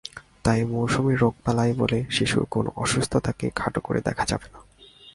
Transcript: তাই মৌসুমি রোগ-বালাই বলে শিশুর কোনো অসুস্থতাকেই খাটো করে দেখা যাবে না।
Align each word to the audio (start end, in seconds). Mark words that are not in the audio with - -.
তাই 0.43 0.65
মৌসুমি 0.65 1.15
রোগ-বালাই 1.15 1.73
বলে 1.73 2.05
শিশুর 2.11 2.45
কোনো 2.51 2.71
অসুস্থতাকেই 2.75 3.51
খাটো 3.55 3.79
করে 3.79 4.01
দেখা 4.01 4.25
যাবে 4.25 4.47
না। 4.53 4.59